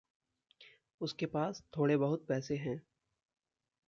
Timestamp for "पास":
1.25-1.63